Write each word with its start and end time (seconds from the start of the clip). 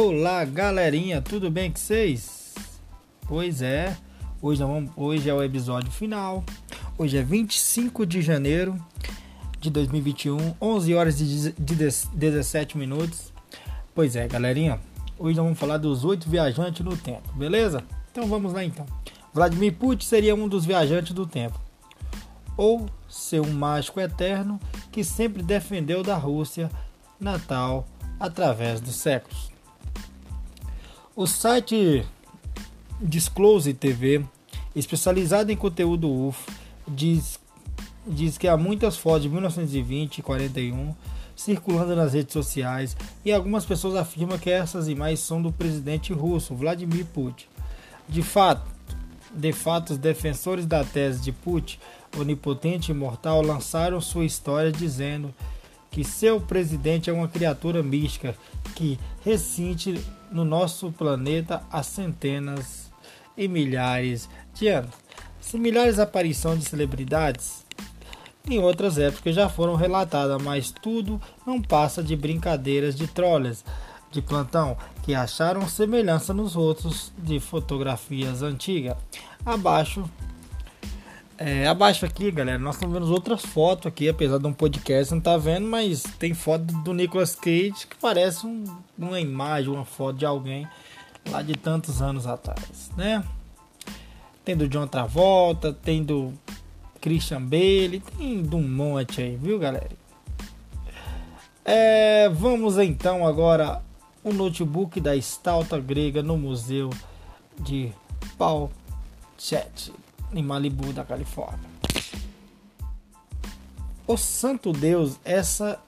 Olá, 0.00 0.44
galerinha, 0.44 1.20
tudo 1.20 1.50
bem 1.50 1.72
com 1.72 1.76
vocês? 1.76 2.54
Pois 3.26 3.60
é, 3.60 3.96
hoje, 4.40 4.62
vamos, 4.62 4.92
hoje 4.96 5.28
é 5.28 5.34
o 5.34 5.42
episódio 5.42 5.90
final. 5.90 6.44
Hoje 6.96 7.18
é 7.18 7.22
25 7.22 8.06
de 8.06 8.22
janeiro 8.22 8.78
de 9.58 9.68
2021, 9.70 10.54
11 10.60 10.94
horas 10.94 11.20
e 11.20 11.52
17 11.58 12.78
minutos. 12.78 13.32
Pois 13.92 14.14
é, 14.14 14.28
galerinha, 14.28 14.78
hoje 15.18 15.36
nós 15.36 15.44
vamos 15.44 15.58
falar 15.58 15.78
dos 15.78 16.04
oito 16.04 16.30
viajantes 16.30 16.84
no 16.84 16.96
tempo, 16.96 17.32
beleza? 17.32 17.82
Então 18.12 18.28
vamos 18.28 18.52
lá 18.52 18.62
então. 18.62 18.86
Vladimir 19.34 19.74
Putin 19.74 20.06
seria 20.06 20.32
um 20.32 20.46
dos 20.46 20.64
viajantes 20.64 21.12
do 21.12 21.26
tempo, 21.26 21.60
ou 22.56 22.88
ser 23.08 23.40
um 23.40 23.50
mágico 23.50 23.98
eterno 23.98 24.60
que 24.92 25.02
sempre 25.02 25.42
defendeu 25.42 26.04
da 26.04 26.14
Rússia 26.14 26.70
natal 27.18 27.84
através 28.20 28.80
dos 28.80 28.94
séculos. 28.94 29.57
O 31.18 31.26
site 31.26 32.06
Disclose 33.00 33.74
TV, 33.74 34.24
especializado 34.72 35.50
em 35.50 35.56
conteúdo 35.56 36.08
UFO, 36.08 36.48
diz, 36.86 37.40
diz 38.06 38.38
que 38.38 38.46
há 38.46 38.56
muitas 38.56 38.96
fotos 38.96 39.22
de 39.22 39.28
1920 39.28 40.18
e 40.18 40.22
41 40.22 40.94
circulando 41.34 41.96
nas 41.96 42.12
redes 42.12 42.32
sociais 42.32 42.96
e 43.24 43.32
algumas 43.32 43.66
pessoas 43.66 43.96
afirmam 43.96 44.38
que 44.38 44.48
essas 44.48 44.86
imagens 44.86 45.18
são 45.18 45.42
do 45.42 45.50
presidente 45.50 46.12
russo 46.12 46.54
Vladimir 46.54 47.04
Putin. 47.06 47.46
De 48.08 48.22
fato, 48.22 48.70
de 49.34 49.52
fato, 49.52 49.94
os 49.94 49.98
defensores 49.98 50.66
da 50.66 50.84
tese 50.84 51.20
de 51.20 51.32
Putin, 51.32 51.80
onipotente 52.16 52.92
e 52.92 52.94
imortal, 52.94 53.42
lançaram 53.42 54.00
sua 54.00 54.24
história 54.24 54.70
dizendo 54.70 55.34
que 55.90 56.04
seu 56.04 56.40
presidente 56.40 57.10
é 57.10 57.12
uma 57.12 57.28
criatura 57.28 57.82
mística 57.82 58.34
que 58.74 58.98
resiste 59.24 60.00
no 60.30 60.44
nosso 60.44 60.92
planeta 60.92 61.62
há 61.70 61.82
centenas 61.82 62.90
e 63.36 63.48
milhares 63.48 64.28
de 64.54 64.68
anos. 64.68 64.94
Similares 65.40 65.98
aparições 65.98 66.60
de 66.60 66.68
celebridades 66.68 67.66
em 68.48 68.58
outras 68.58 68.96
épocas 68.98 69.34
já 69.34 69.48
foram 69.48 69.74
relatadas, 69.74 70.40
mas 70.42 70.70
tudo 70.70 71.20
não 71.46 71.60
passa 71.60 72.02
de 72.02 72.16
brincadeiras 72.16 72.94
de 72.94 73.06
trolls 73.06 73.62
de 74.10 74.22
plantão 74.22 74.76
que 75.02 75.14
acharam 75.14 75.68
semelhança 75.68 76.32
nos 76.32 76.54
rostos 76.54 77.12
de 77.18 77.38
fotografias 77.40 78.42
antigas. 78.42 78.96
Abaixo 79.44 80.08
é, 81.38 81.68
abaixo 81.68 82.04
aqui, 82.04 82.32
galera, 82.32 82.58
nós 82.58 82.74
estamos 82.74 82.98
vendo 82.98 83.12
outras 83.12 83.44
fotos 83.44 83.86
aqui, 83.86 84.08
apesar 84.08 84.38
de 84.38 84.46
um 84.48 84.52
podcast 84.52 85.14
não 85.14 85.20
tá 85.20 85.36
vendo, 85.36 85.68
mas 85.68 86.02
tem 86.18 86.34
foto 86.34 86.64
do 86.64 86.92
Nicolas 86.92 87.36
Cage 87.36 87.86
que 87.88 87.96
parece 88.00 88.44
um, 88.44 88.64
uma 88.98 89.20
imagem, 89.20 89.70
uma 89.70 89.84
foto 89.84 90.18
de 90.18 90.26
alguém 90.26 90.68
lá 91.30 91.40
de 91.40 91.54
tantos 91.54 92.02
anos 92.02 92.26
atrás, 92.26 92.90
né? 92.96 93.22
Tem 94.44 94.56
do 94.56 94.68
John 94.68 94.88
Travolta, 94.88 95.72
tem 95.72 96.02
do 96.02 96.32
Christian 97.00 97.42
Bale, 97.42 98.02
tem 98.18 98.42
de 98.42 98.56
um 98.56 98.66
monte 98.66 99.22
aí, 99.22 99.36
viu, 99.36 99.60
galera? 99.60 99.90
É, 101.64 102.28
vamos 102.30 102.78
então 102.78 103.24
agora 103.24 103.80
o 104.24 104.32
notebook 104.32 105.00
da 105.00 105.14
estalta 105.14 105.78
grega 105.78 106.20
no 106.20 106.36
museu 106.36 106.90
de 107.60 107.92
Paul 108.36 108.72
Chet 109.38 109.92
em 110.32 110.42
Malibu, 110.42 110.92
da 110.92 111.04
Califórnia. 111.04 111.68
O 114.06 114.16
santo 114.16 114.72
Deus, 114.72 115.18
essa 115.24 115.78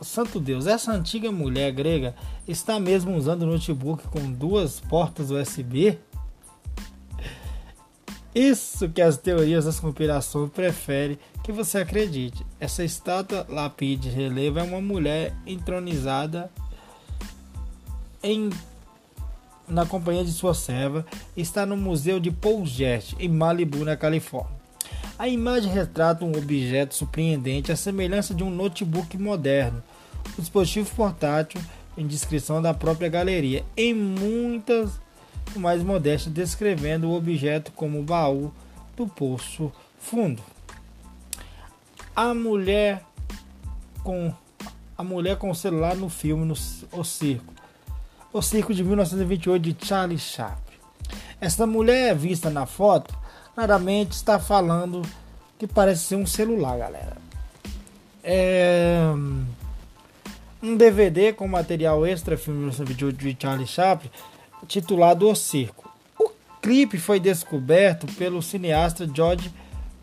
o 0.00 0.04
santo 0.04 0.38
Deus, 0.38 0.66
essa 0.66 0.92
antiga 0.92 1.32
mulher 1.32 1.72
grega 1.72 2.14
está 2.46 2.78
mesmo 2.78 3.16
usando 3.16 3.46
notebook 3.46 4.06
com 4.08 4.30
duas 4.30 4.78
portas 4.78 5.30
USB? 5.30 5.98
Isso 8.32 8.88
que 8.88 9.02
as 9.02 9.16
teorias 9.16 9.64
das 9.64 9.80
conspirações 9.80 10.50
preferem 10.50 11.18
que 11.42 11.50
você 11.50 11.78
acredite. 11.78 12.46
Essa 12.60 12.84
estátua 12.84 13.44
lápide 13.48 14.08
relevo 14.08 14.60
é 14.60 14.62
uma 14.62 14.80
mulher 14.80 15.34
entronizada 15.44 16.48
em 18.22 18.50
na 19.68 19.86
companhia 19.86 20.24
de 20.24 20.32
sua 20.32 20.54
serva, 20.54 21.04
está 21.36 21.64
no 21.66 21.76
Museu 21.76 22.18
de 22.18 22.30
Pouget, 22.30 23.14
em 23.18 23.28
Malibu, 23.28 23.84
na 23.84 23.96
Califórnia. 23.96 24.58
A 25.18 25.28
imagem 25.28 25.72
retrata 25.72 26.24
um 26.24 26.36
objeto 26.36 26.94
surpreendente, 26.94 27.72
à 27.72 27.76
semelhança 27.76 28.34
de 28.34 28.44
um 28.44 28.50
notebook 28.50 29.18
moderno. 29.18 29.82
O 30.36 30.40
dispositivo 30.40 30.90
portátil, 30.94 31.60
em 31.96 32.06
descrição 32.06 32.62
da 32.62 32.72
própria 32.72 33.08
galeria, 33.08 33.64
em 33.76 33.92
muitas 33.92 35.00
mais 35.56 35.82
modestas, 35.82 36.32
descrevendo 36.32 37.08
o 37.08 37.16
objeto 37.16 37.72
como 37.72 37.98
o 37.98 38.02
baú 38.02 38.52
do 38.96 39.08
poço 39.08 39.72
fundo. 39.98 40.42
A 42.14 42.32
mulher 42.32 43.04
com 44.02 44.32
a 44.96 45.04
mulher 45.04 45.36
com 45.36 45.50
o 45.50 45.54
celular 45.54 45.96
no 45.96 46.08
filme 46.08 46.44
no 46.44 46.54
o 46.92 47.04
circo 47.04 47.57
o 48.32 48.42
Circo 48.42 48.74
de 48.74 48.84
1928 48.84 49.62
de 49.62 49.86
Charlie 49.86 50.18
Chaplin. 50.18 50.76
Esta 51.40 51.66
mulher 51.66 52.14
vista 52.14 52.50
na 52.50 52.66
foto 52.66 53.14
claramente 53.54 54.12
está 54.12 54.38
falando 54.38 55.02
que 55.58 55.66
parece 55.66 56.02
ser 56.02 56.16
um 56.16 56.26
celular, 56.26 56.78
galera. 56.78 57.16
É 58.22 59.12
um 60.62 60.76
DVD 60.76 61.32
com 61.32 61.46
material 61.46 62.04
extra 62.04 62.36
filme 62.36 62.60
1928 62.60 63.16
de 63.16 63.36
Charlie 63.40 63.66
Chaplin 63.66 64.10
titulado 64.66 65.28
O 65.28 65.34
Circo. 65.34 65.88
O 66.18 66.30
clipe 66.60 66.98
foi 66.98 67.20
descoberto 67.20 68.06
pelo 68.14 68.42
cineasta 68.42 69.08
George 69.12 69.52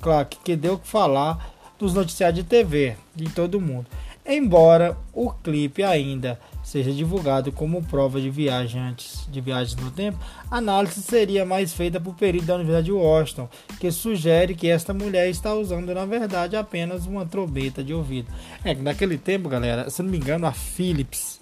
Clark, 0.00 0.38
que 0.44 0.54
deu 0.54 0.78
que 0.78 0.86
falar 0.86 1.52
dos 1.78 1.92
noticiários 1.92 2.42
de 2.42 2.48
TV 2.48 2.96
de 3.14 3.28
todo 3.30 3.60
mundo. 3.60 3.86
Embora 4.24 4.96
o 5.12 5.30
clipe 5.30 5.82
ainda 5.82 6.38
seja 6.64 6.90
divulgado 6.90 7.52
como 7.52 7.84
prova 7.84 8.20
de 8.20 8.30
viajantes 8.30 9.28
de 9.30 9.40
viagens 9.40 9.76
no 9.76 9.90
tempo, 9.90 10.18
a 10.50 10.56
análise 10.56 11.00
seria 11.02 11.44
mais 11.44 11.72
feita 11.72 12.00
por 12.00 12.14
perito 12.14 12.46
da 12.46 12.54
Universidade 12.54 12.86
de 12.86 12.92
Washington, 12.92 13.48
que 13.78 13.92
sugere 13.92 14.54
que 14.54 14.66
esta 14.66 14.94
mulher 14.94 15.28
está 15.28 15.54
usando 15.54 15.94
na 15.94 16.06
verdade 16.06 16.56
apenas 16.56 17.06
uma 17.06 17.26
trombeta 17.26 17.84
de 17.84 17.92
ouvido. 17.92 18.32
É 18.64 18.74
que 18.74 18.82
naquele 18.82 19.18
tempo, 19.18 19.48
galera, 19.48 19.88
se 19.90 20.02
não 20.02 20.10
me 20.10 20.16
engano, 20.16 20.46
a 20.46 20.52
Philips, 20.52 21.40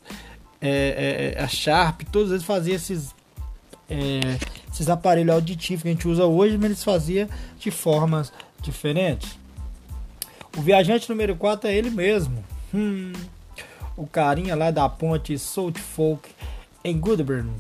é, 0.61 1.35
é, 1.37 1.41
é 1.41 1.43
a 1.43 1.47
Sharp, 1.47 2.03
todos 2.11 2.33
eles 2.33 2.45
faziam 2.45 2.77
esses 2.77 3.15
é, 3.89 4.21
esses 4.73 4.89
aparelhos 4.89 5.35
auditivos 5.35 5.83
que 5.83 5.89
a 5.89 5.93
gente 5.93 6.09
usa 6.09 6.25
hoje, 6.25 6.57
mas 6.57 6.67
eles 6.67 6.85
faziam 6.85 7.29
de 7.59 7.71
formas 7.71 8.33
diferentes. 8.61 9.39
O 10.57 10.63
viajante 10.63 11.09
número 11.09 11.37
4 11.37 11.69
é 11.69 11.77
ele 11.77 11.91
mesmo. 11.91 12.43
Hum, 12.75 13.13
o 13.97 14.07
carinha 14.07 14.55
lá 14.55 14.71
da 14.71 14.89
ponte 14.89 15.39
South 15.39 15.75
Folk 15.75 16.31
em 16.85 16.99
Goodburn, 16.99 17.51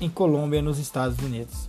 em 0.00 0.08
Colômbia, 0.08 0.62
nos 0.62 0.78
Estados 0.78 1.18
Unidos. 1.18 1.68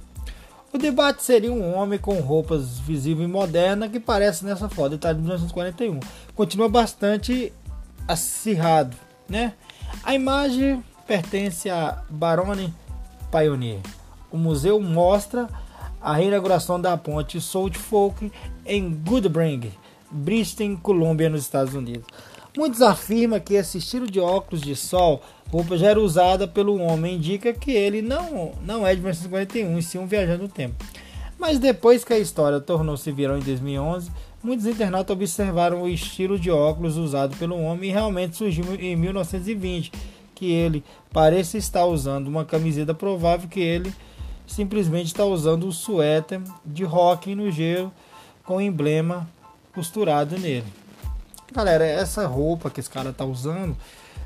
O 0.73 0.77
debate 0.77 1.23
seria 1.23 1.53
um 1.53 1.73
homem 1.73 1.97
com 1.97 2.19
roupas 2.19 2.79
visíveis 2.79 3.29
e 3.29 3.31
modernas 3.31 3.89
que 3.89 3.99
parece 3.99 4.43
nessa 4.43 4.67
foto, 4.67 4.95
está 4.95 5.13
de 5.13 5.19
1941. 5.19 5.99
Continua 6.35 6.67
bastante 6.67 7.53
acirrado, 8.07 8.95
né? 9.29 9.53
A 10.03 10.13
imagem 10.13 10.83
pertence 11.07 11.69
a 11.69 12.03
Barone 12.09 12.73
Pioneer. 13.31 13.79
O 14.31 14.37
museu 14.37 14.79
mostra 14.81 15.47
a 16.01 16.13
reinauguração 16.13 16.79
da 16.79 16.97
ponte 16.97 17.39
South 17.39 17.73
Folk 17.73 18.31
em 18.65 18.93
Goodbring, 18.93 19.71
Bristol, 20.11 20.77
Colômbia, 20.77 21.29
nos 21.29 21.41
Estados 21.41 21.73
Unidos. 21.73 22.05
Muitos 22.57 22.81
afirmam 22.81 23.39
que 23.39 23.55
esse 23.55 23.79
estilo 23.79 24.09
de 24.09 24.19
óculos 24.19 24.61
de 24.61 24.77
sol, 24.77 25.21
roupa 25.51 25.77
já 25.77 25.89
era 25.89 25.99
usada 25.99 26.47
pelo 26.47 26.79
homem, 26.79 27.15
indica 27.15 27.53
que 27.53 27.71
ele 27.71 28.01
não, 28.01 28.53
não 28.65 28.87
é 28.87 28.95
de 28.95 29.01
1951, 29.01 29.77
e 29.77 29.83
sim 29.83 29.97
um 29.97 30.07
viajante 30.07 30.41
no 30.41 30.47
tempo. 30.47 30.83
Mas 31.37 31.59
depois 31.59 32.05
que 32.05 32.13
a 32.13 32.17
história 32.19 32.61
tornou-se 32.61 33.11
viral 33.11 33.37
em 33.37 33.41
2011, 33.41 34.09
muitos 34.41 34.65
internautas 34.65 35.13
observaram 35.13 35.83
o 35.83 35.89
estilo 35.89 36.39
de 36.39 36.49
óculos 36.49 36.95
usado 36.95 37.35
pelo 37.35 37.59
homem 37.59 37.89
e 37.89 37.93
realmente 37.93 38.37
surgiu 38.37 38.63
em 38.75 38.95
1920, 38.95 39.91
que 40.33 40.49
ele 40.49 40.81
parece 41.11 41.57
estar 41.57 41.85
usando 41.85 42.27
uma 42.27 42.45
camiseta 42.45 42.93
provável 42.93 43.49
que 43.49 43.59
ele 43.59 43.93
simplesmente 44.47 45.07
está 45.07 45.25
usando 45.25 45.67
o 45.67 45.73
suéter 45.73 46.41
de 46.65 46.85
rock 46.85 47.35
no 47.35 47.51
gelo 47.51 47.91
com 48.45 48.57
o 48.57 48.61
emblema 48.61 49.27
costurado 49.73 50.37
nele. 50.39 50.84
Galera, 51.55 51.85
essa 51.85 52.27
roupa 52.27 52.69
que 52.69 52.79
esse 52.79 52.89
cara 52.89 53.13
tá 53.13 53.23
usando 53.23 53.77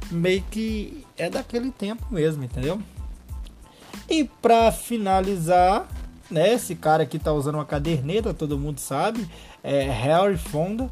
meio 0.09 0.41
que 0.49 1.05
é 1.15 1.29
daquele 1.29 1.69
tempo 1.69 2.05
mesmo, 2.09 2.43
entendeu? 2.43 2.81
E 4.09 4.23
para 4.23 4.71
finalizar, 4.71 5.87
né, 6.31 6.53
esse 6.53 6.73
cara 6.75 7.03
aqui 7.03 7.19
tá 7.19 7.31
usando 7.31 7.55
uma 7.55 7.65
caderneta, 7.65 8.33
todo 8.33 8.57
mundo 8.57 8.79
sabe, 8.79 9.29
é 9.63 9.83
Harry 9.83 10.37
Fonda, 10.37 10.89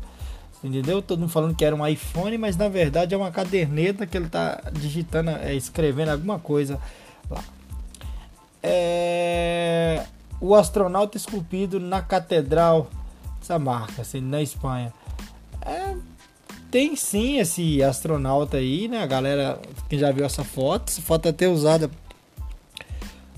Entendeu? 0.64 1.02
Todo 1.04 1.20
mundo 1.20 1.30
falando 1.30 1.56
que 1.56 1.64
era 1.64 1.76
um 1.76 1.86
iPhone, 1.86 2.38
mas 2.38 2.58
na 2.58 2.68
verdade 2.68 3.14
é 3.14 3.18
uma 3.18 3.32
caderneta 3.32 4.08
que 4.08 4.18
ele 4.18 4.26
está 4.26 4.62
digitando, 4.74 5.30
é, 5.30 5.54
escrevendo 5.54 6.10
alguma 6.10 6.40
coisa 6.40 6.80
lá. 7.30 7.44
É... 8.64 10.04
O 10.42 10.56
astronauta 10.56 11.16
esculpido 11.16 11.80
na 11.80 12.02
Catedral 12.02 12.90
essa 13.42 13.60
marca, 13.60 14.02
assim, 14.02 14.20
na 14.20 14.42
Espanha. 14.42 14.92
É, 15.62 15.96
tem 16.70 16.96
sim 16.96 17.38
esse 17.38 17.82
astronauta 17.82 18.58
aí, 18.58 18.88
né? 18.88 19.02
A 19.02 19.08
galera 19.08 19.60
que 19.90 19.98
já 19.98 20.12
viu 20.12 20.26
essa 20.26 20.44
foto, 20.44 20.90
essa 20.90 21.02
foto 21.02 21.28
é 21.28 21.30
até 21.30 21.48
usada 21.48 21.90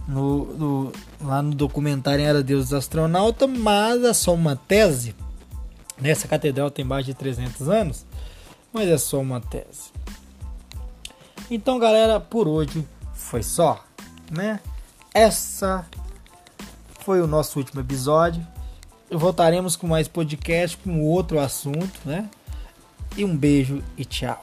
no, 0.08 0.46
no, 0.58 0.92
lá 1.22 1.42
no 1.42 1.54
documentário 1.54 2.26
Era 2.26 2.42
Deus 2.42 2.74
Astronauta, 2.74 3.48
mas 3.48 4.04
é 4.04 4.14
só 4.14 4.34
uma 4.34 4.56
tese. 4.56 5.16
Nessa 6.02 6.28
catedral 6.28 6.72
tem 6.72 6.84
mais 6.84 7.06
de 7.06 7.14
300 7.14 7.70
anos, 7.70 8.06
mas 8.74 8.88
é 8.88 8.98
só 8.98 9.20
uma 9.20 9.40
tese. 9.40 9.92
Então, 11.52 11.78
galera, 11.78 12.20
por 12.20 12.48
hoje 12.48 12.86
foi 13.14 13.44
só, 13.44 13.84
né? 14.32 14.60
Essa 15.14 15.86
foi 17.02 17.22
o 17.22 17.28
nosso 17.28 17.60
último 17.60 17.82
episódio. 17.82 18.46
Voltaremos 19.12 19.76
com 19.76 19.88
mais 19.88 20.08
podcast 20.08 20.78
com 20.78 21.04
outro 21.04 21.40
assunto, 21.40 22.00
né? 22.06 22.30
E 23.18 23.26
um 23.26 23.36
beijo 23.36 23.84
e 23.98 24.06
tchau. 24.06 24.40